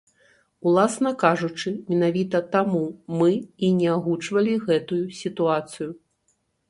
[0.69, 2.81] Уласна кажучы, менавіта таму
[3.19, 3.29] мы
[3.67, 5.89] і не агучвалі гэтую сітуацыю.